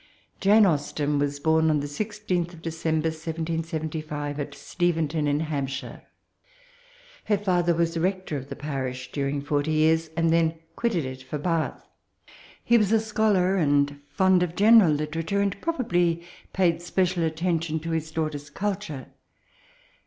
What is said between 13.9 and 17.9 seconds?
fond of general literature, and probably paid special attenUon